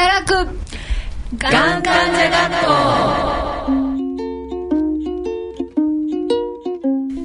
[0.00, 0.32] 働く。
[1.36, 3.70] がん患者学校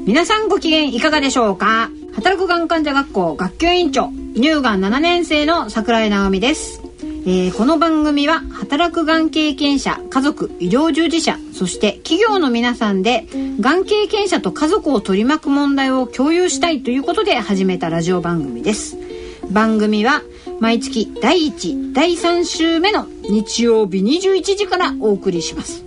[0.06, 1.90] 皆さんご機嫌いかがでしょうか？
[2.14, 6.82] 働くがん患者学校学級委員長乳がん7年生の桜井直美です。
[7.02, 13.26] えー、この番組は働くがん経験者家族医療従事者そして企業の皆さんで
[13.60, 18.98] がん経験者と家族を取り巻く問題を共有したいということで始めたラジオ番組です。
[19.50, 20.22] 番組は
[20.60, 25.84] 毎月第1第3週目の日曜日21時からお送りします。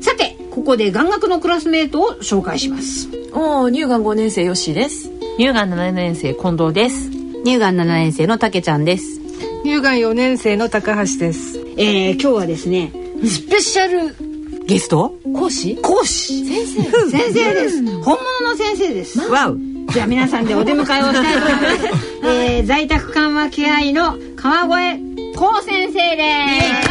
[0.00, 3.08] さてここで眼学のクラスメートを紹介します。
[3.32, 5.10] お乳がん5年生よしです。
[5.38, 7.10] 乳がん7年生近藤です。
[7.44, 9.20] 乳がん7年生のたけちゃんです。
[9.64, 11.58] 乳がん4年生の高橋です。
[11.76, 12.92] えー、今日はですね
[13.24, 14.14] スペシャル
[14.66, 15.14] ゲスト？
[15.34, 15.76] 講師？
[15.82, 16.44] 講師。
[16.46, 17.10] 先生。
[17.10, 17.84] 先生です。
[18.02, 19.18] 本物の先生です。
[19.20, 21.86] わおじゃあ皆さんでお出迎えをしたいと思います、
[22.24, 24.98] えー、在宅緩和ケア医の川越
[25.32, 26.90] 光先生です。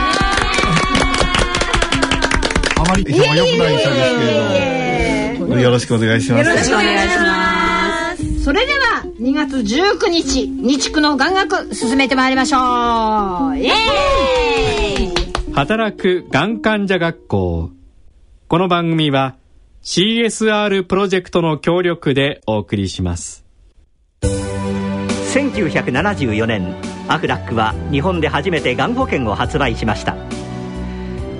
[2.79, 4.03] あまり人が良くない医者で
[5.33, 6.49] すけれどよろしくお願いします。
[6.49, 8.43] よろしくお願いします。
[8.43, 12.57] それでは2月19日日区の眼学進めてまいりましょ
[13.51, 13.57] う。
[13.57, 15.53] イエーイ。
[15.53, 17.69] 働くがん患者学校。
[18.47, 19.35] この番組は
[19.83, 23.43] CSR プロジェクトの協力でお送りします。
[24.21, 26.75] 1974年
[27.07, 30.15] アフラックは日本で初めてがん保険を発売しました。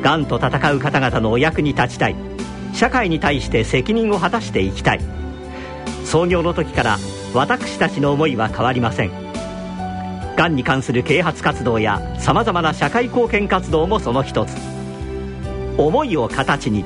[0.02, 2.16] がんと闘う方々のお役に立ちたい。
[2.74, 5.02] 社会に対して責任を果たしていきたい。
[6.04, 6.98] 創業の時から
[7.36, 9.12] 私たちの思いは変わりません。
[10.36, 14.56] がんに関する啓発活動やさまざまな社会貢献活動もその一つ。
[15.78, 16.86] 思いを形に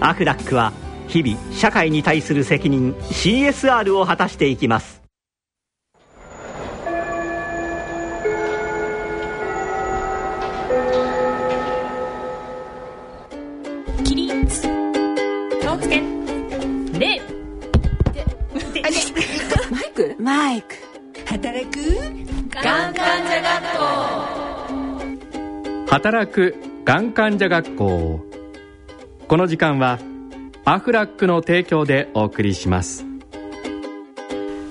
[0.00, 0.72] アフラックは
[1.08, 5.02] 日々社会に対する責任 CSR を果たしていきます。
[14.04, 14.62] 起立
[15.60, 16.02] 気をつけ
[16.98, 17.20] 礼
[19.70, 20.16] マイク？
[20.18, 20.74] マイク。
[21.26, 22.26] 働く？
[22.62, 23.86] がん患者学校
[25.88, 26.54] 働く
[26.84, 28.25] がん患者学校
[29.28, 29.98] この時間は
[30.64, 33.04] アフラックの提供でお送りします。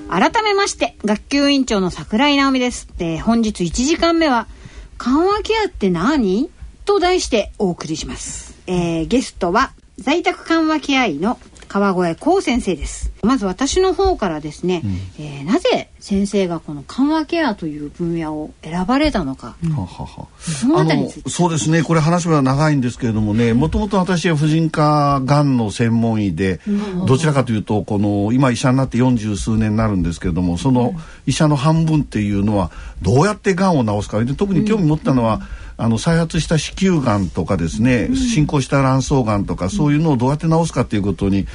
[0.09, 4.47] 改めまして学級委員長の桜井直美です、えー本日1時間目は
[4.97, 6.49] 「緩和ケアって何?」
[6.85, 11.37] と題してお送りします、えーゲストは在宅緩和ケア医の
[11.79, 13.11] 川越光先生です。
[13.21, 14.81] まず私の方からですね、
[15.19, 20.27] えーなぜ先生がこの緩和ケアという分野を選ばれたのか、ははは。
[20.39, 21.83] そのそうですね。
[21.83, 26.61] これ話は長いんですけれどもねもともと私は婦人科がんの専門医で
[27.07, 30.93] どちらかというとこの今医者になって40数年になるんですけれどもその
[31.25, 32.71] 医者の半分っていうのは
[33.01, 34.23] どうやってがんを治すか。
[34.23, 35.41] で特に興味持ったのは、
[35.77, 41.47] あの再発した子宮がんとかですね、進行した卵巣がんとかそういうのをどうやって治すかっていうことに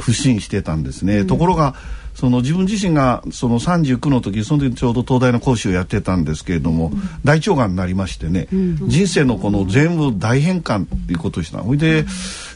[0.00, 1.24] 不信してたんですね。
[1.24, 1.74] ところが
[2.18, 6.90] その自分自身がその39の時その時ちょうど東大の講師をやってたんですけれども、
[7.24, 12.04] 大腸がんになりましてね、人生のこの全部大変換っていうことをしたほいで、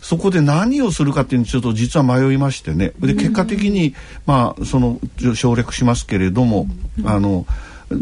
[0.00, 2.92] そこで何をするかっていうのにちょっと実は迷いましてね。
[2.98, 3.94] で結果的に
[4.26, 4.98] まあその
[5.34, 6.66] 省略しますけれども、
[7.04, 7.46] あの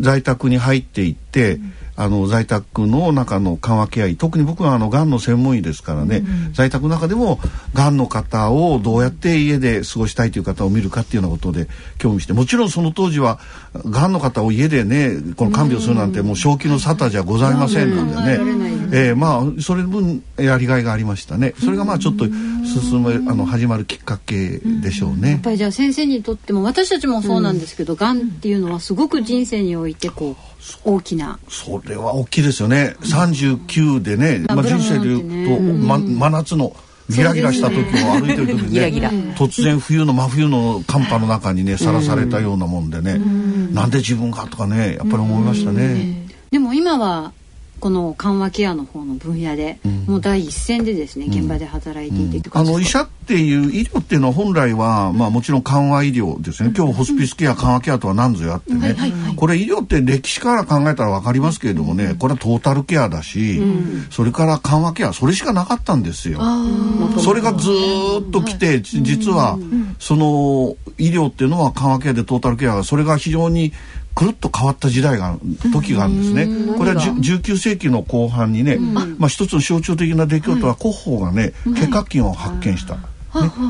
[0.00, 1.60] 在宅に入っていって、
[2.00, 6.22] あの在宅の中の緩和ケア医特に僕はあのがんの専門医ですからね、
[6.54, 7.38] 在宅の中でも
[7.74, 11.68] がんの方をどうやって家で過ごしたいという方を見るかっていうようなことで
[11.98, 13.38] 興味してもちろんその当時は
[13.84, 21.54] がんの方を家でねこの看病するなんてもう正気の沙汰じゃございませんのでね、えーまあそれ分やりがいがありましたね。
[21.58, 25.32] それがまあちょっと進むあの始まるきっかけでしょうね。
[25.32, 30.36] やっぱりじゃあ先生にとっても私たちもそうなんですけど、がんっていうのはすごく人生においてこう
[30.84, 32.96] 大きなそれは大きいですよね。
[33.00, 36.74] 39でね、まあ、人生でいうと、ま、真夏の
[37.08, 37.82] ギラギラした時を
[38.20, 39.10] 歩いてる時にねギラギラ。
[39.34, 43.18] 突然冬の真冬の寒波の中にねさらされたようなもんでね、
[43.72, 46.28] なんで自分がとかねやっぱり思いましたね。
[46.50, 47.32] でも今は
[47.80, 56.72] この緩和ケアの方の分野で、もう第一線でですね現場で働いていてってあの医者っていう医療っていうのは本来は、まあ、もちろん緩和医療ですね。
[56.76, 58.96] 今日ホスピスケア緩和ケアとは何ぞやってね、
[59.36, 63.62] これ医療って歴史から考えたら分かりますけれどもねこれはトータルケアだし、
[64.10, 66.40] それから緩和ケアそれしかなかったんですよ。
[67.24, 69.58] それがずーっと来て、じ実は
[69.98, 73.72] その医療っていうのは緩和ケアでトータルケアがそれが非常に
[74.14, 75.38] くるっと変わった時代が
[75.72, 76.74] 時があるんですね。
[76.76, 78.76] これはじゅ19世紀の後半にね、
[79.18, 82.96] まあ一つの象徴的な出来事はコッホーがね、血管菌を発見した。
[82.96, 83.02] ね、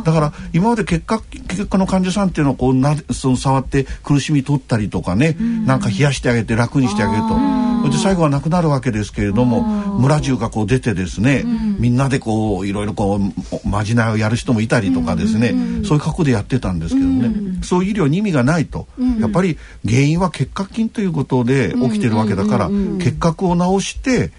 [0.04, 9.62] だから今まで結核結核の患者さんっていうのをこうなその触って苦しみ取ったりとかね、なんか冷やしてあげて楽にしてあげるとで最後は亡くなるわけですけれども
[9.98, 11.44] 村中がこう出てですね、
[11.78, 15.54] みんなでこういろいろこうまじないをやる人もいたりとかですね、
[15.84, 18.86] そういう格好でやってたんですけどね、そういう医療に意味がないと、
[19.20, 24.30] やっぱり原因は結核菌ということで起きてるわけだから、結核を治して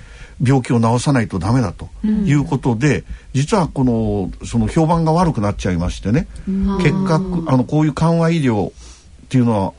[0.44, 3.03] 病気を治さないとダメだということで、
[3.33, 6.27] 実はこのその評判が悪くなっちゃいましてね、
[6.81, 8.71] 結核あのこういう緩和医療っ
[9.30, 9.74] ていうのは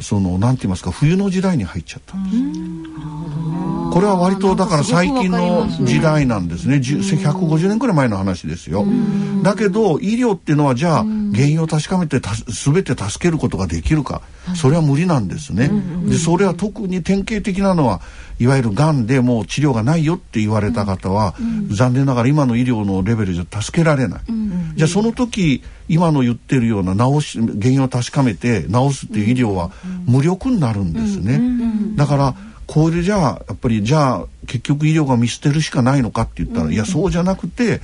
[0.00, 3.55] そのなんて言いますか冬の時代に入っちゃったんです。
[3.96, 6.76] これは割とだから最近の時代なんですね。
[6.76, 8.84] 150年くらい前の話ですよ。
[9.42, 14.20] だけど医療っていうのはじゃあ原因を確かめてた全て助けることができるか。
[14.54, 15.70] それは無理なんですね。
[16.04, 18.02] でそれは特に典型的なのは
[18.38, 21.34] いわゆるがんでもう治療がないよって言われた方は
[21.70, 24.20] 残念ながら今の医療のレベルじゃ助けられない。
[24.76, 29.70] じゃあその時今の言ってるような治し原因を確かめて治すっていう医療は
[30.04, 31.40] 無力になるんですね。
[31.96, 32.34] だから
[32.66, 37.80] これじゃあやっぱりじゃあ結局医療が見捨てるしかないのかって言ったら、いやそうじゃなくて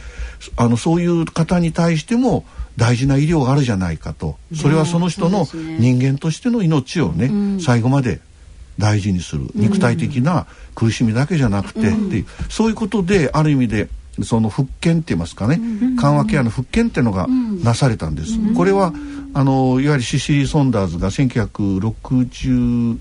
[0.56, 2.44] あのそういう方に対しても
[2.76, 4.37] 大事な医療があるじゃないかと。
[4.55, 8.20] それはその人の人間としての命をね、最後まで
[8.79, 9.46] 大事にする。
[9.55, 13.88] 肉体的な苦しみだけじゃなくて、っていうそういうことである意味で
[14.23, 15.61] その復権って言いますかね、
[16.00, 17.26] 緩和ケアの復権っていうのが
[17.62, 18.38] なされたんです。
[18.55, 18.93] これは
[19.34, 22.99] あのいわゆるシシリー・ソンダーズが1960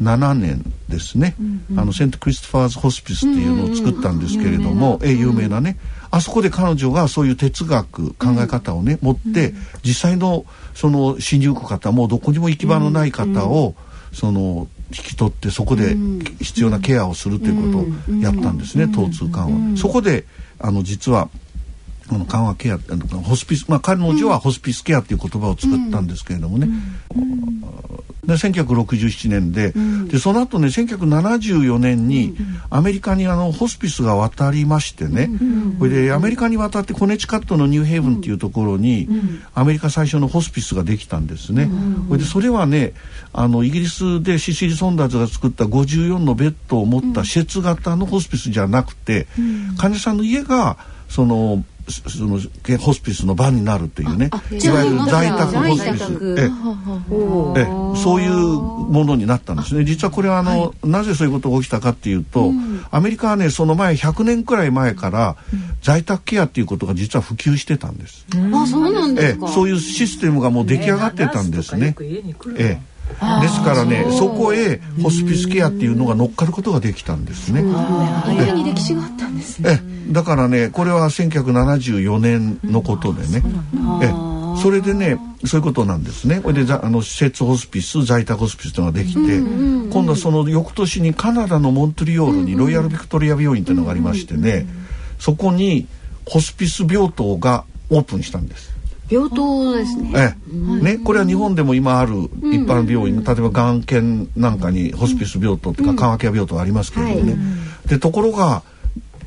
[0.00, 5.76] 7年ですね、うんうん、あのセント・クリストファーズ・ホスピスっていうのを作ったんですけれども、うんうん、え有名なね。
[6.10, 9.54] あそこで彼女がそういう哲学考え方をね、持って
[9.84, 13.74] 実際のその死にゆく方もどこにも行き場のない方を、
[14.12, 15.96] その引き取ってそこで
[16.40, 19.76] 必要なケアをするということをやったんですね、疼痛緩和。
[19.76, 20.24] そこで
[20.58, 21.28] あの実は
[22.10, 26.68] あの緩和ケアホスピスまあ彼女はホスピスケアっていう言葉を作ったんですけれどもね、
[28.26, 29.72] で1967年で,、
[30.10, 32.36] でその後ね1974年に
[32.68, 35.30] アメリカにあのホスピスが渡りましてね、
[35.78, 39.08] これでアメリカに渡ってコネチカットのニューヘイブンっていうところに、
[39.54, 41.70] アメリカ最初のホスピスができたんですね。
[42.08, 42.92] これでそれはね
[43.32, 49.26] あのイギリスでシシリ・ソンダーズが作った54のベッドを持った施設型のホスピスじゃなくて、
[49.78, 50.76] 患者さんの家が
[51.08, 52.40] そのその
[52.78, 54.30] ホスピスの場になるというね。
[54.50, 56.38] いわゆる在宅ホスピス。
[56.38, 56.50] ええ。
[57.96, 59.84] そういうものになったんですね。
[59.84, 65.36] 実はこれはあの、はい、なぜそういうことが起きたかっていうと、うん、アメリカはねその前100年くらい前から、
[65.82, 68.26] 在宅ケアっていうことが実は普及してたんです。
[68.52, 71.94] あそうなんですか、ええ、そういうシステムがもう出来上がってたんですね。
[72.58, 72.90] ええ
[73.42, 77.62] ですからねそこへホスピスケアっていうのが乗っかることができたんですね。
[77.62, 79.80] 間に歴史があったんですね。
[80.08, 83.42] だからねこれは1974年のことでね。
[84.02, 84.30] え
[84.60, 86.40] それでねそういうことなんですね。
[86.40, 89.38] これであの施設ホスピス在宅ホスピスというのができて、
[89.90, 94.66] 今度はその翌年にカナダのモントリオールにロイヤルビクトリア病院というのがありましてね、
[95.18, 95.86] そこに
[96.26, 98.79] ホスピス病棟がオープンしたんです。
[99.10, 100.12] 病棟ですね。
[100.14, 107.36] ええ、ね、これは日本でも今ある一般病院、例えばがん研なんかにホスピス病棟とか緩和ケア病棟ありますけれどもね。
[107.86, 108.62] でところが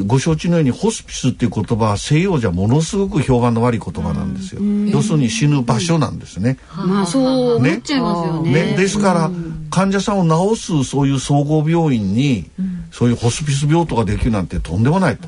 [0.06, 4.62] ご承知のようにホスピスっていう言葉は西洋じゃものすごく評判の悪い言葉なんですよ。
[4.90, 6.58] 要するに死ぬ場所なんですね。
[6.76, 8.52] まあそう思っちゃいますよね。
[8.52, 9.32] ねですから
[9.70, 12.50] 患者さんを治すそういう総合病院に、
[12.92, 15.28] そういうホスピス病棟ができるなんてとんでもないと。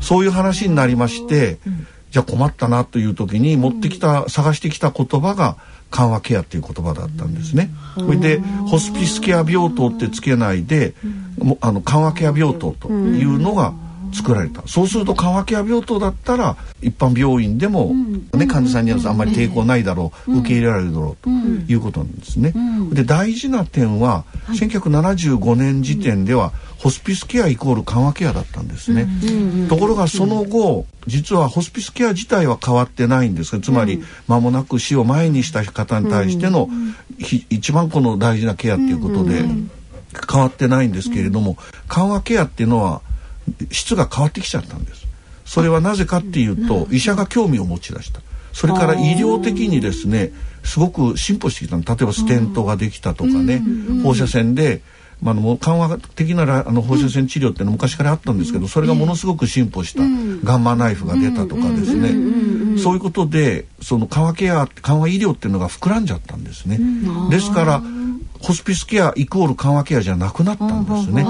[0.00, 1.58] そういう話になりまして。
[2.10, 5.56] じゃあ困ったなという時に持ってきた、探してきた言葉が
[5.90, 7.70] 緩和ケアっていう言葉だったんですね。
[7.96, 10.94] それでホスピスケア病棟ってつけないで、
[11.38, 13.74] もあの緩和ケア病棟というのが
[14.12, 14.62] 作られた。
[14.66, 17.94] そうすると緩和ケア病棟だったら一般病院でも、
[18.34, 22.54] ね、患者さんにはあんまり抵抗ないだろう、受け入れられるだろうということなんですね。
[22.92, 29.08] で大事な点は、1975年時点ではホスピスケアイコール緩和ケアだったんですね。
[29.68, 33.56] ところがその後実はホスピスケア自体は変わってないんです。
[33.56, 36.68] がつまり間もなく死を前にした方に対しての、
[37.18, 39.44] 一番この大事なケアっていうことで
[40.30, 41.56] 変わってないんですけれども
[41.88, 43.02] 緩和ケアっていうのは
[43.70, 45.06] 質が変わってきちゃったんです。
[45.44, 48.20] それはなぜかっていうと医者が興味を持ち出した。
[48.52, 50.32] それから医療的にですね
[50.64, 51.82] すごく進歩してきたの。
[51.82, 53.62] 例えばステントができたとかね
[54.02, 54.82] 放射線で
[55.20, 60.02] まあ、の緩和的なあの放射線治療っていうの昔からあったんですけどそれがものすごく進歩した。
[60.44, 62.78] ガンマナイフが出たとかですね。
[62.78, 66.78] そういうことでその緩和ケア緩和医療っていうのが膨らんじゃったんですね。
[67.30, 67.82] ですから
[68.40, 71.26] ホスピスケアイコール緩和ケアじゃなくなったんですね。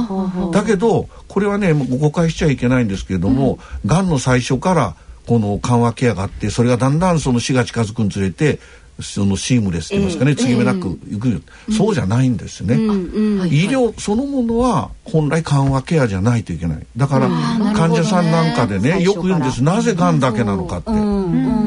[0.53, 4.95] だけどこれはね誤解しちゃいけないんですけれども、が、んの最初から
[5.27, 8.61] この緩和ケアがあってそれがだんだんその死が近づくにつれて
[9.01, 16.87] そのシームレスって言いますかね、継ぎ目なくいく、そうじゃないんですね、医療そのものは本来緩和ケアじゃないといけない。
[16.97, 17.29] だから
[17.75, 19.63] 患者さんなんかでねよく言うんです。
[19.63, 20.91] なぜがんだけなのかって、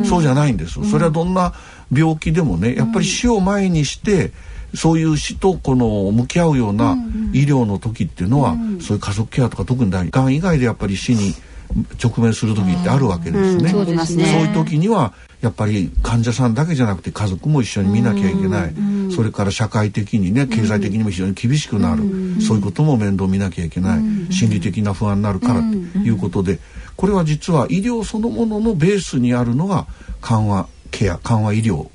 [0.10, 1.54] そうじゃないんです、それはどんな
[1.92, 4.34] 病気でもねやっぱり死を前にして、
[4.76, 6.98] そういう死とこの向き合うような
[7.34, 11.34] 医療の時っていうのは、そういう家族ケアとか特にがん以外でやっぱり死に
[12.04, 13.70] 直面する時ってあるわけですね。
[13.70, 14.26] そうですね。
[14.26, 18.74] そういう時にはやっぱり患者さんだけじゃなくて家族も一緒に見なきゃいけない、
[19.16, 22.04] それから社会的にね経済的にも非常に厳しくなる、
[22.42, 24.00] そういうことも面倒見なきゃいけない、
[24.32, 25.66] 心理的な不安になるからと
[25.98, 26.60] いうことで、
[26.96, 29.88] これは実は医療そのもののベースにあるのが
[30.22, 31.90] 緩和ケア緩和医療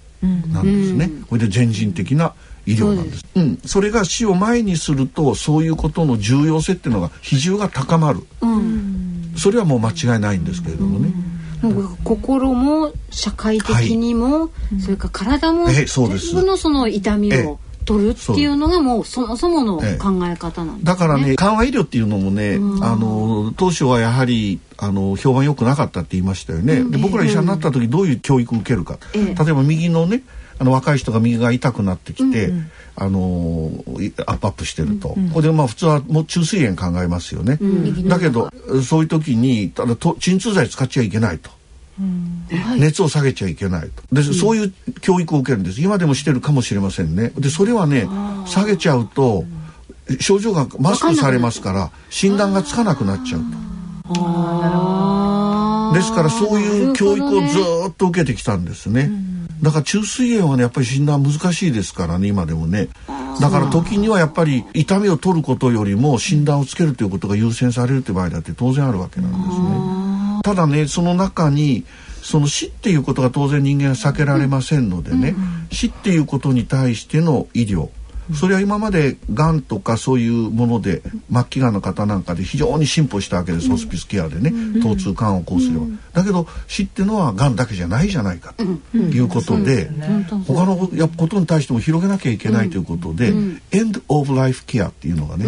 [0.53, 1.11] なんですね。
[1.29, 2.35] これで全人的な
[2.67, 3.25] 医療なんです。
[3.35, 8.21] うん、それが死を前にするとそういうことの重要性っていうのが比重が高まる。
[9.39, 11.13] それはもう間違いないんですけれどもね。
[11.63, 15.87] なんか心も社会的にも、それから体も全
[16.35, 17.45] 部のその痛みええ。
[17.45, 19.85] を取るっていうのがもうそもそもの考
[20.27, 20.81] えええ方なんね。
[20.83, 26.83] だからね緩和医療っていうのもね、あの当初はやはりあの評判良くなかったって言いましたよね。
[26.83, 29.35] で僕ら医者になった時どういう教育を受けるか、ええ。
[29.37, 30.23] 例えば右のね
[30.59, 32.53] あの若い人が右が痛くなってきて、
[32.97, 33.71] あの
[34.01, 37.59] いアップアップしてると、これでまあ普通はもう中水炎考えますよね、
[38.09, 38.51] だけど
[38.83, 41.51] そういう時にただと鎮痛剤使っちゃいけないと。
[42.79, 44.03] 熱を下げちゃいけないと。
[44.13, 45.81] で、そういう教育を受けるんです。
[45.81, 47.33] 今でもしてるかもしれませんね。
[47.39, 48.07] でそれはね
[48.47, 49.45] 下げちゃうと
[50.21, 53.67] 症状がマスクされますから診断がつかなくなっちゃうと。
[55.95, 59.11] ですからそういう教育をずーっと受けてきたんですね
[59.63, 62.89] だから中水炎はねやっぱり診断難しいですからね今でもね。
[63.41, 70.41] だから時にはやっぱり痛みを取ることよりも診断をつけるということが優先されるという場合だって当然あるわけなんですね。
[70.43, 71.85] ただねその中に
[72.23, 75.37] その死っていうことが当然人間は避けられませんのでね、
[75.71, 77.89] 死っていうことに対しての医療
[78.35, 81.03] それは今までがんとかそういうもので
[81.33, 88.65] 末期がんの方なんかで非常に進歩したわけです、ホスピスケアでね疼痛緩和を起こすよう、だけど死ってのはがんだけじゃないじゃないかと
[88.97, 89.91] いうことで、
[90.47, 93.33] 他のやことに対しても広げなきゃいけないということで、
[93.71, 95.47] エンド・オブ・ライフ・ケアっていうのがね、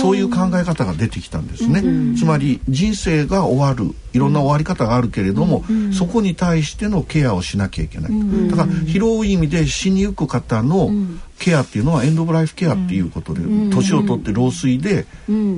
[0.00, 1.82] そういう考え方が出てきたんですね、
[2.18, 10.90] つまり人生が終わるいろんな終わり方があるけれども、そこに対してのケアをしなきゃいけない、だから広い意味で死にゆく方の
[11.38, 15.06] ケアっていうのはエンド・オブ・ライフ・ケアっていうことで年を取って老衰で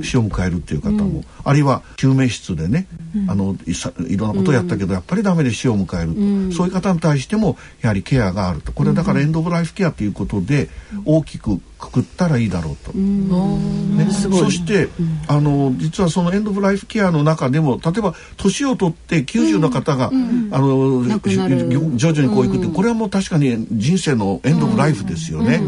[0.02, 2.86] 死を迎えるっていう方も、あるいは救命室でね、
[3.28, 8.72] あのいさいろんなことをやったけど、やっぱりダメで死を迎えると、そういう方に対してもやはりケアがあると。
[8.72, 10.68] これはだからエンド・オブ・ライフ・ケアということで
[11.04, 12.92] 大きくくくったらいいだろうと。
[12.92, 14.88] ね、そして、
[15.28, 21.68] あの実はそのエンド・オブ・ライフ・ケアの中でも例えば年を取って90の方が、あの亡くなる。
[21.94, 25.62] 徐々にこういくって、これはもう確かに人生のエンド・オブ・ライフですよね。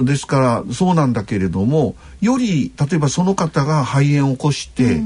[0.00, 5.02] ですからそうなんだけれどもより例えばその方が肺炎を起こして、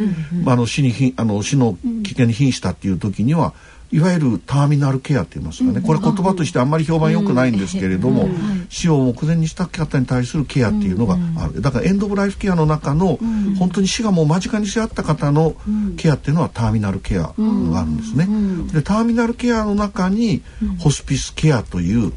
[0.47, 3.55] あの死にひあの死の危険に瀕したっていう時には
[3.93, 8.29] いわゆるターミナルケアって言いますかね、これ言葉としてあんまり評判良くないんですけれども、
[8.69, 13.19] 死を目前にした方に対するケアっていうのがある、だからエンド・オブ・ライフケアの中の、
[13.59, 15.55] 本当に死がもう間近にし合った方の
[15.97, 18.29] ケアっていうのはターミナルケアがあるんですね。
[18.73, 20.43] でターミナルケアの中に
[20.79, 22.13] ホスピスケアという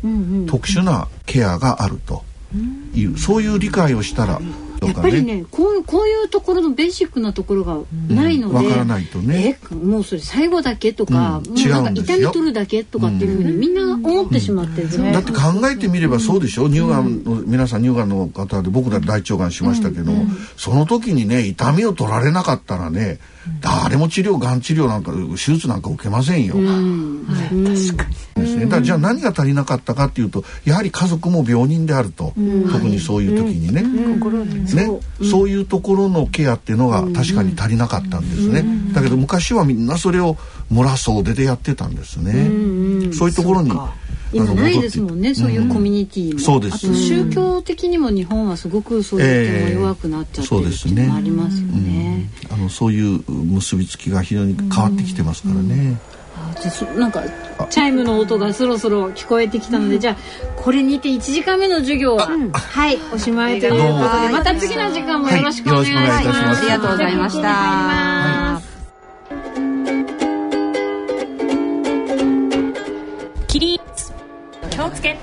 [0.47, 2.23] 特殊なケアがあると
[2.95, 4.41] いう、そういう理解をしたら
[4.81, 9.59] やっぱりねこういうこういうところのベーシックなところがないので、わからないとね。
[9.71, 11.53] えもうそれ最後だけとか、うん。
[11.53, 20.25] もうなんか痛み取るだけとかっていうふうにみんな思ってしまってる、だって考えてみればそうでしょ、乳がんの皆さん乳がんの方で僕ら大腸がんしましたけども、
[20.57, 23.19] その時にね痛みを取られなかったらね
[23.61, 26.55] 誰も治療がん治療なんか手術なんか受けませんよ。
[28.39, 32.33] ですね、だからじゃあ何が足りなかったかっていうとやはり家族も病人であると、
[32.71, 33.83] 特にそういう時にね,、
[34.75, 34.99] ね。
[35.29, 40.37] そういうところのケアっていうのが確かに足りなかったんですね、だけど昔はみんなそれを
[40.69, 42.49] 村総出でやってたんですね、
[43.13, 43.71] そういうところに
[44.31, 46.75] 今ないですもんねそういうコミュニティも、そうです。
[46.75, 52.29] あと宗教的にも日本はすごくそういう点も弱くなっちゃってるっていうのもありますよね。
[52.51, 55.97] あのそういう結びつきが非常に変わってきてますからね。
[56.55, 57.23] じゃあそなんか
[57.69, 60.15] チャイムの音がそろそろ聞こえてきたので、じゃあ
[60.55, 66.09] これにて1時間目の授業は、はいおしまいということでまた次の時間もよろしくお願いします。
[66.09, 66.25] はい。
[66.25, 66.61] ます。
[66.61, 67.51] ありがとうございましたじゃ
[68.55, 68.61] あ
[69.31, 70.19] 曲に入りま
[73.39, 74.13] す起立
[74.69, 75.17] 気をつけ。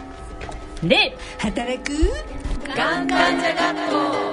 [0.82, 1.92] 礼働く。
[2.76, 4.26] がん患者学校。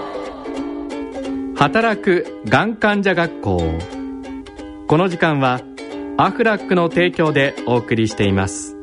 [1.55, 2.41] 働く。
[2.45, 3.79] がん患者学校。
[4.87, 5.61] この時間は
[6.15, 8.77] アフラックの提供でお送りしています。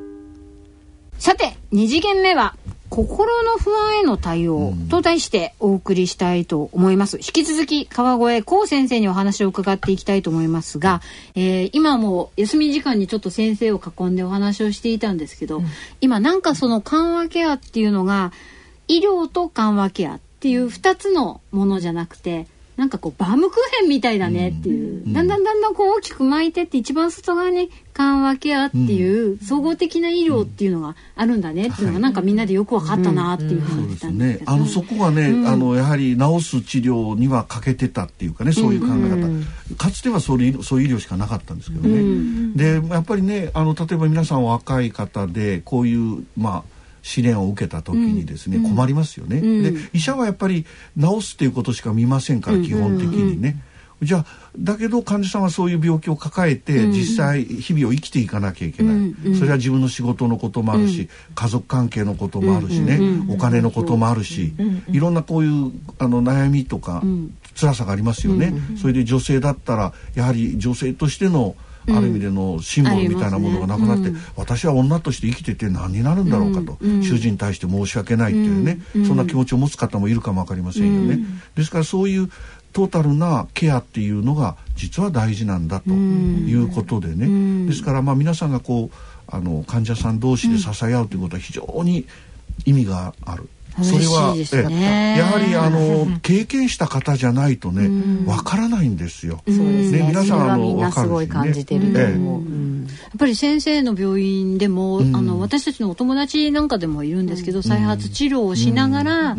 [1.16, 2.56] さて2次元目は
[2.88, 7.18] 心の不安への対応と題してお送りしたいと思います。
[7.18, 11.02] 引き続き川越光先生にお話を伺っていきたいと思いますが、
[11.36, 15.66] えー、今も休み時間にちょっと先生を囲んでお話をしていたんですけど、うん、
[16.00, 18.32] 今なんかその緩和ケアっていうのが
[18.88, 22.48] 医療と緩和ケアっていう2つのものじゃなくて、
[22.80, 50.66] なんかこうバームクーヘンみたいだねっていう、うん、だんだんだんだんこう大きく巻いてって一番外側に緩和ケアっていう総合的な医療っていうのがあるんだねっていうのがなんかみんなでよく分かったなっていうふうに言ったんですけど、ね、あのそこがね、あのやはり治す治療には欠けてたっていうかねそういう考え方、かつてはそれそういう医療しかなかったんですけどね、でやっぱりねあの例えば皆さん若い方でこういうまあ試練を受けた時にですね、うん、困りますよね、うん、で医者はやっぱり
[50.98, 53.62] 治すっていうことしか見ませんから基本的にね、
[54.02, 54.26] じゃあ
[54.58, 64.54] だけど患者さんはそういう病気を抱えて実際日々を生きていかなきゃいけない、うん、それは自分の仕事のこともあるし、家族関係のこともあるしね、お金のこともあるし、
[64.88, 67.02] いろんなこういうあの悩みとか、
[67.54, 71.54] 辛さがありますよね、それで女性だったらやはり女性としての
[71.96, 81.20] ある意味でのシンボルみたいなものがなくなって、私は女として生きてて何になるんだろうかと、主人に対して申し訳ないっていうね、そんな気持ちを持つ方もいるかも分かりませんよね。
[81.54, 82.30] ですからそういう
[82.72, 92.06] トータルなケアっていうのが実は大事なんだということでね、ですからまあ皆さんがこうあの患者さん同士で支え合うということは非常に
[92.66, 93.48] 意味がある。
[93.82, 94.34] それは、
[94.68, 97.88] ね、やはりあの経験した方じゃないとね
[98.26, 99.42] わからないんですよ。
[99.46, 100.04] そうですね。
[100.08, 102.42] 皆さんあのわかるし、ね、感じてると思う。
[102.42, 109.36] やっぱり先生の病院でも、あの私たちのお友達なんかでもいるんですけど、再発治療をしながら。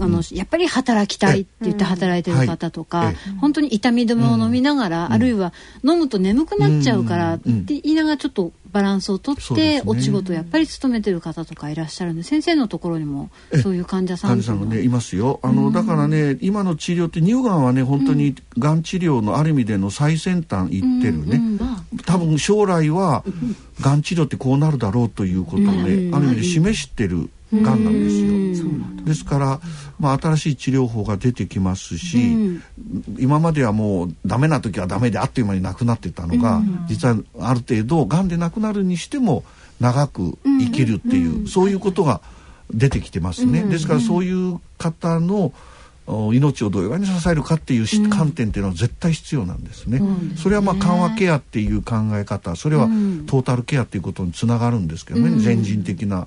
[0.00, 5.52] あのやっぱり働きたいって言って働いてる方とか、本当に痛み止めを飲みながら、あるいは
[5.84, 13.30] 飲むと眠くなっちゃうからって言いながらちょっとバランスをとって、お仕事やっぱり勤めてる方とかいらっしゃるんで先生のところにも
[13.62, 15.40] そういう患者さん患者さんがねいますよ。
[15.42, 21.40] あの、だからね今の治療って乳がんはね本当にがん治療のある意味での最先端いってるね、
[22.04, 23.24] 多分将来は
[23.80, 28.68] がん治療ってこうなるだろうということで、ある意味で示してるがんなんですよ。
[29.08, 29.60] ですから、
[29.98, 32.62] まあ、新しい治療法が出てきますし、うん、
[33.18, 39.44] 今まではもうダメな時はダメであっという間になくなってたのが、うん、実はある程度がんでなくなるにしても
[39.80, 42.20] 長く生きるっていう、うん、そういうことが
[42.70, 43.62] 出てきてますね。
[43.62, 45.52] ですからそういう方の
[46.08, 49.98] 命をどういうふうに支えるかっていう観点っていうのは絶対必要なんですね。
[49.98, 52.86] うん、それはまあ緩和ケアっていう考え方それは
[53.26, 56.26] トータルケアっていうことにつながるんですけどね、うん、全人的な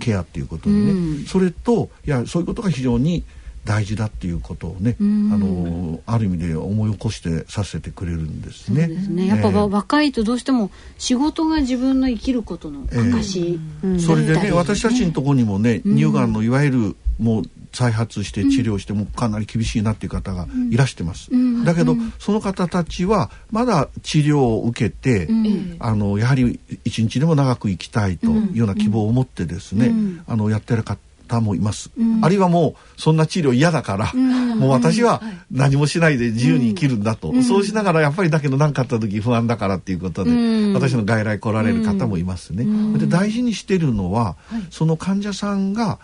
[0.00, 3.24] ケアっていうことにね、うん、それといやそういうことが非常に
[3.64, 8.88] 大事だっていうことをね、あのある意味で思い起こしてさせてくれるんですね。
[8.88, 9.28] ですね。
[9.28, 29.92] やっぱ、えー、若いとどうしても仕事が自分の生きることの証、えー、それでね私たちのところにもね乳がんのいわゆるもう再発して治療してもかなり厳しいなっていう方がいらしてます、うん、だけど、うん、その方たちはまだ治療を受けて、うん、あのやはり一日でも長く生きたいというような希望を持ってですね、
[30.26, 40.30] あのやってる方もいます、あるいはもうそんな治療嫌だから、もう私は何もしないで自由に生きるんだと、そうしながらやっぱりだけど何かあった時不安だからっていうことで、
[40.74, 42.66] 私の外来来られる方もいますね。
[42.98, 44.36] で大事にしてるのは、
[44.70, 45.98] その患者さんが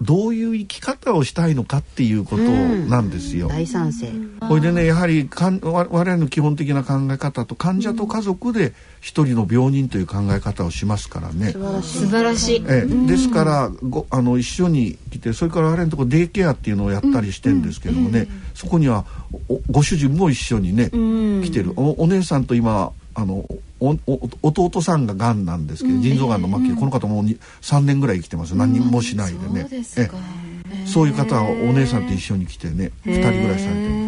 [0.00, 3.48] どういう生き方をしたいのかっていうことなんですよ。
[3.48, 4.12] 大賛成。
[4.46, 11.52] これでねやはりかん我々の基本的な考え方と患者と家族で一人の病人という考え方をしますからね。
[11.82, 12.64] 素晴らしい。
[12.68, 19.06] えですからごあの一緒に来てそれから我々のところデイケアっていうのをやったりしてんですけどもね、そこには
[19.70, 23.48] ご主人も一緒にね、来てるおお姉さんと今あの
[23.80, 23.96] お
[24.42, 28.54] 弟さんががんなんですけど、腎臓がんの末期、うん、この方もう3年ぐらい生きてます。
[28.54, 30.10] 何もしないでね、え
[30.86, 34.05] そういう方はお姉さんと一緒に来てね2人ぐらいされてる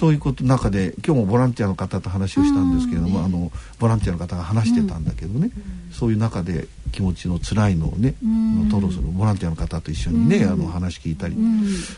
[0.00, 5.50] そういうこと中で今日もボランティアの方と話をしたんですけれども、あのボランティアの方が話してたんだけどね、
[5.92, 8.14] そういう中で気持ちの辛いのをね、
[8.70, 11.36] トロそろボランティアの方と一緒にね、あの話聞いたり、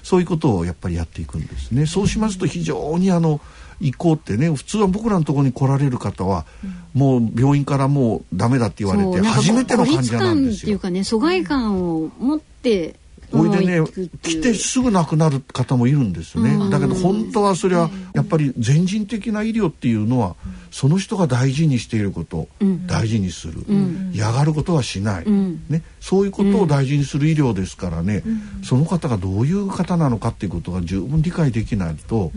[0.03, 1.87] そういうことをやっぱりやっていくんですね。
[1.87, 3.41] そうしますと非常にあの
[3.81, 10.59] 行こうってね普通は僕らのところに来られる方は、うん、もう病院からもうダメだって言われて初めての患者なんですよ。
[10.59, 12.97] っていうかね疎外感を持って
[13.33, 13.87] おいでね
[14.23, 20.37] 来てすぐ亡くなる方もいるんですよね、うん、だけど本当はそれはやっぱり全人的な医療っていうのは、
[20.71, 28.23] その人が大事にしていること、うん、大事にする、うん、嫌がることはしない、ね、そういうことを大事にする医療ですからね、
[28.63, 32.33] その方がどういう方なのかっていうことが十分理解できないと。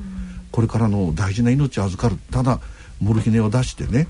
[0.52, 2.18] これからの大事な命を預かる。
[2.32, 2.62] ただ
[3.02, 4.08] モルヒネを出してね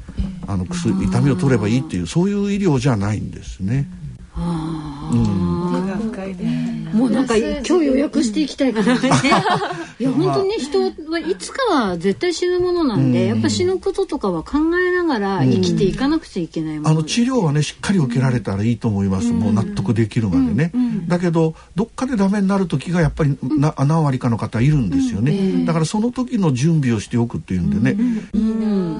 [0.48, 3.90] あの薬痛みを取ればいいっていうそういう医療じゃないんですね。
[4.38, 5.55] うん
[6.28, 6.85] いね。
[6.96, 9.10] もうなんか今日予約していきたいからね。
[10.00, 16.90] いや本当にね人はいつかは絶対死ぬものなんで、やっぱ死ぬこととかは考えながら生きていかなくちゃいけないもの。
[16.90, 20.72] あの治療はねしっかり受けられたらいいと思います、もう納得できるまでね、
[21.08, 27.98] だけどどっかでダメになる時がやっぱりな何割かの方いるんですよね、だからその時の準備をしておくっていうんでね、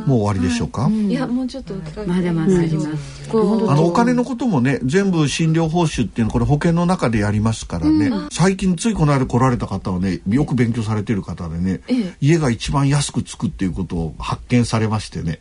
[0.06, 1.14] もう終わりでしょうか、い。
[1.14, 1.74] やもうちょっと
[2.06, 3.26] まだまだあります。
[3.32, 11.82] あのお金のこともね全部診療報酬っていうのこれ保険の中でやりますからね、最近ついこの間来られた方はねよく勉強されてる方でね、
[12.22, 15.40] 家が一番安くつくっていうことを発見されましてね。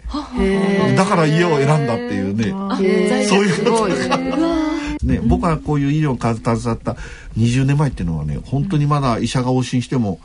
[0.97, 2.55] だから家を選んだっていうね。
[3.27, 4.95] そういうこと。
[5.05, 6.97] ね、僕はこういう医療に携わった
[7.37, 10.19] 20年前っていうのはね本当にまだ医者が往診しても、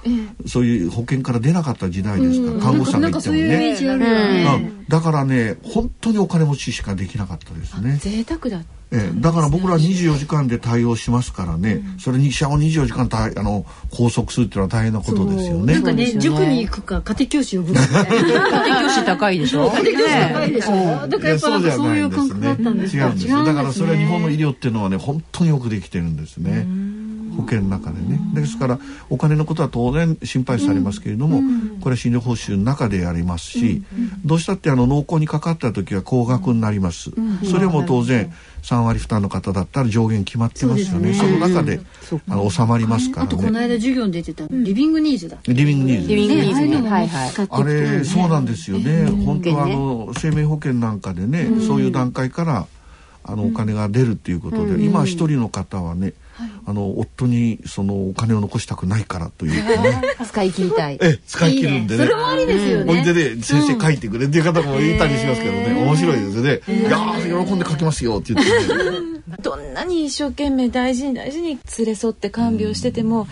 [0.47, 4.85] そういう保険から出なかった時代ですから、看護師さんが言ってもね、うん。
[4.87, 7.99] だからね本当にお金持ちしかできなかったですね。
[8.01, 15.73] 贅沢だええだから僕ら24時間で対応しますからね、それに医者を24時間たあの拘束するっていうのは大変なことですよね。
[15.73, 18.63] なんかね塾に行くか家庭教師呼ぶかみたいな。
[18.63, 21.07] 家庭教師高いでしょ家庭教師高いでしょ。
[21.07, 23.43] だからやっぱなんかそういう感覚だったんです違うんですよ。
[23.45, 24.49] だからそれは日本の医療。
[24.49, 26.65] 療っていうのはね本当によくできてるんですね。
[27.41, 28.19] 保険の中でね。
[28.33, 31.41] ですからお金のことは当然心配されますけれども、
[31.79, 33.81] これは診療報酬の中でやりますし、
[34.25, 37.11] どうしたってあの濃厚にかかった時は高額になります。
[37.49, 41.13] それも当然3割負担の方だったら上限決まってますよね。
[41.13, 41.79] その中で
[42.27, 43.59] あの収まりますからあとこのね。
[43.61, 45.37] 間授業に出てたリビングニーズだ。
[45.47, 47.47] リビングニーズリビングニーズはいはい。
[47.49, 49.05] あれそうなんでですよね。
[49.25, 52.67] 本当はあの生命保険なんかでね、そういう段階から
[53.23, 56.13] あのお金が出るっていうことで、今一人の方はね、
[56.65, 60.97] あの夫にそのお金を残したくないからというかね、使い切りたい。
[61.01, 62.03] ええ使い切るんでね。
[62.03, 62.93] それもありですよね。
[62.93, 66.51] おいでで先生書いてくれっていう方もいたりしますけどね、面白いですよね。
[66.67, 69.09] いやー喜んで書きますよって言ってね。
[69.43, 73.27] どんなに一生懸命大事に大事に連れ添って看病してても、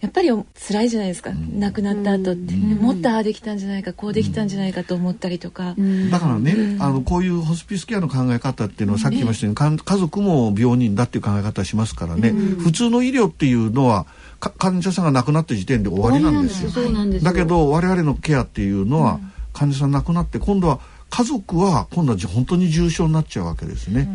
[0.00, 5.74] やっぱり辛いじゃないですか、亡くなった後って、もっとああできたんじゃないかこうできたんじゃないかと思ったりとか、
[6.10, 14.06] だからね、あのこういうホスピスケアの考え方っていうのはさっき言いましたように、かん家族も病人だっていう考え方しますからね、普通の医療っていうのは
[14.38, 16.68] か患者さんが亡くなった時点で終わりなんですよ。
[16.68, 17.20] ですよ。
[17.22, 19.18] だけど我々のケアっていうのは
[19.52, 24.08] 患者さん亡くなって今度は家族は今度は本当に重症になっちゃうわけですね。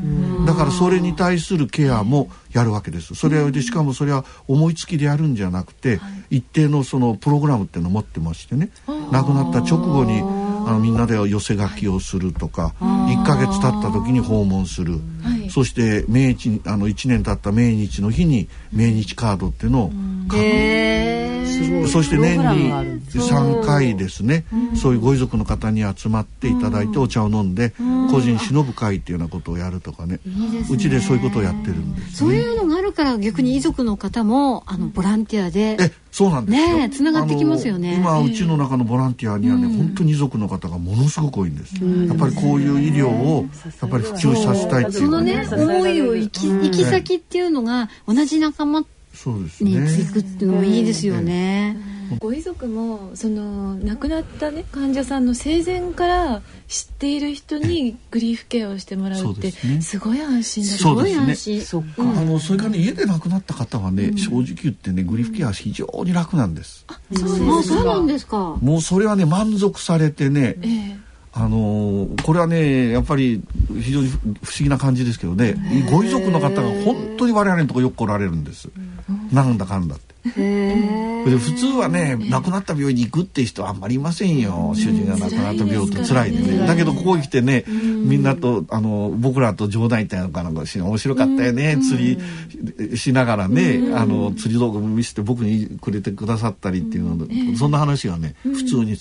[0.46, 3.16] だからそれに対するケアもやるわけです。
[3.16, 6.00] それでしかもそれは思いつきでやるんじゃなくて、
[6.30, 8.70] 一定のそのプログラムっていうのを持ってましてね。
[9.12, 15.00] 亡くなった直後にあのみんなで寄せ書きをするとか1ヶ月経った時に訪問する、
[15.50, 19.92] そして命日あの1年経った命日の日に命日カードっていうのを
[20.30, 21.31] 書く。
[21.88, 22.72] そして年に
[23.12, 24.46] 3回ですね。
[24.76, 27.74] そういうご遺族の方に集まっていただいてお茶を飲んで
[28.12, 30.20] 個人忍ぶ会っていうようなことをやるとかね。
[30.70, 36.78] うちでそういうことをやってるんですそういうのがあるから逆に遺族の方もあのボランティアでえそうなんですよ。
[36.78, 37.96] ねえ繋がってきますよね。
[37.96, 43.46] 今うちの中のボランティアにはね、本当に遺族の方がものすごく多いんです、やっぱりこういう医療を
[43.82, 49.64] やっぱり普及させたいっていうかそのね思いを行き行き先っていうのが同じ仲間そうです
[50.14, 51.78] くっていうのもいいですよね。
[52.20, 61.16] ご遺族もその亡くなったね患者さんの生前から知っている人にグリーフケアをしてもらうってですごい安心だすね。
[61.16, 61.62] 安心。
[61.62, 62.02] そっか。
[62.02, 68.58] あのそれからね家で亡くなった方はね、正直言ってねグリーフケアは非常に楽なんです、あそうなんですか。
[68.62, 71.01] もうそれはね満足されてね、ええ
[71.34, 73.42] あのーこれはねやっぱり
[73.82, 75.56] 非常に不思議な感じですけどね
[75.90, 78.70] ご遺族の方が本当に我々のところよく来られるんです、
[79.32, 80.12] なんだかんだって。
[80.40, 84.74] へで普通はね亡くなった病院に行くっていう人はあんまりいませんよ。
[84.76, 86.68] 主人が亡くなった病って辛いでね。
[86.68, 98.98] だけどここに来てねみんなとあの僕らと冗談言ったりとかなんか面白かったよね釣りしながらねあの釣り道具も見せて僕にくれてくださったりっていうのでそんな話がね普通に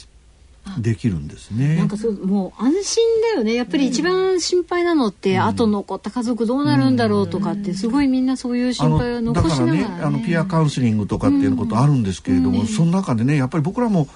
[0.79, 1.77] できるんですね。
[1.77, 3.55] なんかそうもう安心だよね。
[3.55, 9.79] やっぱり一番心配なのって、後残った家族どうなるんだろうとかってすごいみんなそういうあ心配をのだ残からね。
[9.79, 14.09] しながら、ね、あのピアカウンセリングとかっていうことあるんですけれども、その中でねやっぱり僕らも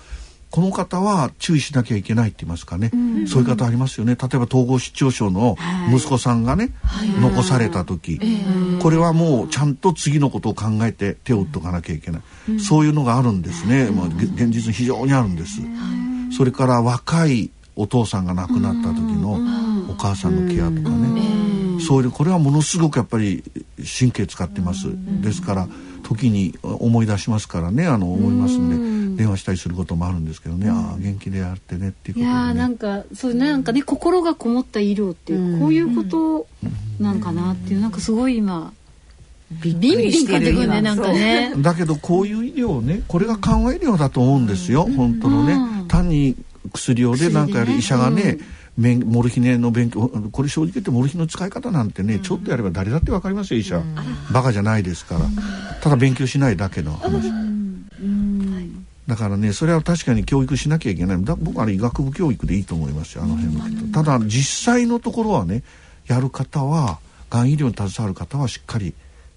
[0.50, 2.92] この方は注意しなきゃいけないって言いますかね、
[3.26, 4.14] そういう方ありますよね。
[4.14, 5.56] 例えば統合失調症の
[5.92, 6.70] 息子さんがね、
[7.20, 8.20] 残された時、
[8.80, 15.60] これはもうちゃんと次のことを考えて手を打っとかなきゃいけない、そういうのがあるんですね、まあ、げ現実に非常にあるんです、
[16.36, 19.38] それから若いお父さんが亡くなった時の
[19.90, 23.42] お母さんのケアとかね、そういうこれはものすごくやっぱり
[23.98, 24.88] 神経使ってます、
[25.22, 25.68] ですから
[26.02, 27.86] 時に思い出しますからね。
[27.86, 36.46] あの思いますんで電話したりすることもあるんですけどね、ああ元気でやってねっていうこといで、ね、やーなんかそうなんかね心がこもった医療ってこういうこと
[37.00, 38.72] なんかなっていうなんかすごい今
[39.50, 41.52] ビンビンビンかってくるねなんかね。
[41.58, 46.36] だけどこういう医療ねこれが緩和医療だと思うんですよ、本当のね、単に
[46.72, 48.38] 薬をでなんかやる医者がね、
[48.76, 49.04] めん。
[49.04, 53.82] モルヒネの勉強これ正直言ってモルヒネの使い方なんてね、ちょっとやれば誰だって分かりますよ医者、
[54.32, 55.20] バカじゃないですから、
[55.82, 57.30] ただ勉強しないだけの話、
[59.06, 61.24] だからねそれは確かに教育しなきゃいけない。
[61.24, 65.62] だ僕は医学部教育でいいと思いますよあの辺の人、ただ実際のところはね
[66.06, 66.98] やる方は
[67.30, 68.94] がん医療に携わる方はしっかり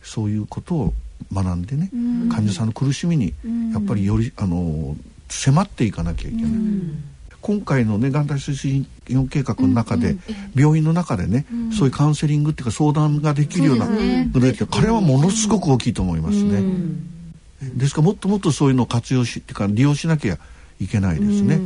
[0.08, 0.94] そういうことを
[1.34, 1.90] 学んでね、
[2.32, 3.34] 患者さんの苦しみに
[3.74, 4.96] やっぱりよりあの
[5.30, 6.52] 迫っていかなきゃいけない。
[7.40, 8.88] 今回のね眼帯推進
[9.30, 10.18] 計画の中で、
[10.56, 11.46] 病院の中でね、
[11.78, 16.64] そういうカウンセリングっていうか相談ができるようなので、彼はものすごく大きいと思いますね。
[17.76, 20.38] ですからもっともっとそういうのを活用しっていうか利用しなきゃ
[20.80, 21.60] いけないですね。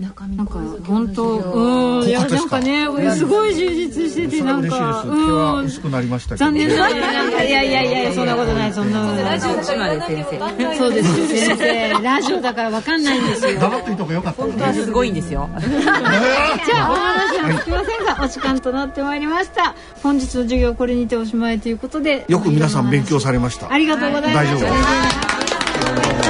[0.00, 0.54] 中身なんか
[0.86, 9.04] 本当うんいやなんかねすごい充実しててなんか毛は薄くなりました残念ながらいやいやいやいや そんなことないそんな。
[9.22, 12.02] ラジオ島で先生そうですよ先生。
[12.02, 13.60] ラジオだからわかんないんですよ。
[13.60, 14.42] 黙っていた方がよかった。
[14.42, 15.48] 本当はすごいんですよ。
[15.58, 19.74] じゃあお話はつきませんがお時間となってまいりました。
[20.02, 22.24] 本日の授業これにておしまいということで。
[22.28, 23.72] よく皆さん勉強されました。
[23.72, 26.23] ありがとうございます大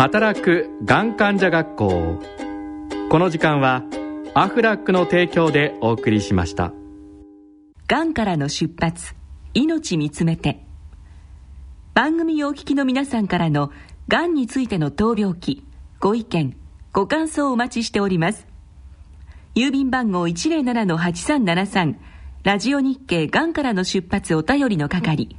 [0.00, 2.22] 働くがん患者学校。
[3.10, 3.84] この時間は
[4.32, 6.72] アフラックの提供でお送りしました。
[7.86, 9.14] がんからの出発
[9.52, 10.64] 命見つめて。
[11.92, 13.72] 番組をお聞きの皆さんからの
[14.08, 15.66] がんについての闘病記
[15.98, 16.56] ご意見
[16.94, 18.46] ご感想をお待ちしております。
[19.54, 21.96] 郵便番号107-8373
[22.44, 25.36] ラジオ日経がんからの出発お便りの係。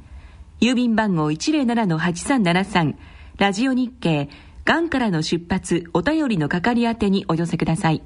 [0.60, 2.94] 郵便番号107-8373
[3.38, 4.28] ラジオ日経
[4.64, 8.02] がんからの出発お便りの係宛てにお寄せください。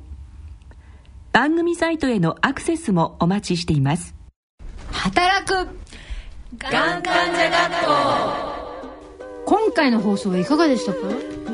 [1.32, 4.14] 番組サイトへのアクセスもお待ちしています。
[4.90, 5.54] 働く。
[6.58, 8.65] がん患者学校
[9.46, 10.98] 今回の放送はいかがでしたか？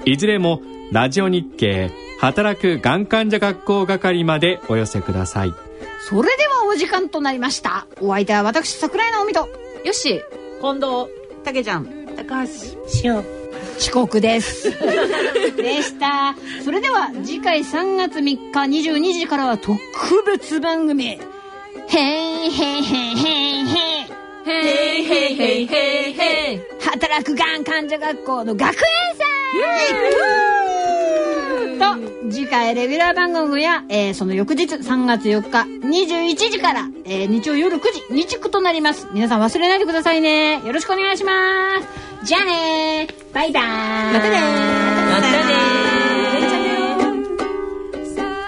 [0.05, 5.53] いずれもラジオ日経働くがん患者学校係までお寄せください。
[6.07, 7.87] それではお時間となりました。
[8.01, 9.49] お相手は私桜井直美と。
[9.83, 10.21] よし
[10.61, 10.85] 近藤
[11.43, 11.87] たけちゃん。
[12.15, 12.51] 高橋
[13.03, 13.23] 塩
[13.77, 14.71] 遅刻です。
[15.57, 16.35] でした。
[16.63, 19.77] それでは次回3月3日22時からは特
[20.25, 21.07] 別番組
[21.87, 24.23] 「へいへいへいへいへい」へい。
[24.45, 28.75] へいへいへいへい働くがん患者学校の学園
[29.17, 30.52] 祭。
[31.79, 39.07] と次回レギュラー番組や、えーその翌日3月4日21時から、えー日曜夜9時日区となります。
[39.13, 40.61] 皆さん忘れないでくださいね。
[40.65, 41.33] よろしくお願いしま
[41.81, 42.25] す。
[42.25, 43.63] じゃあねバイバイ。
[44.13, 44.39] またね
[45.11, 45.53] またね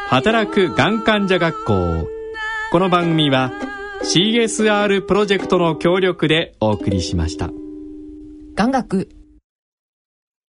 [0.10, 2.08] 働くがん患者学校。
[2.72, 3.52] この番組は
[4.04, 7.50] CSR プロジェクトの協力でお送りしました。
[8.56, 9.10] 眼学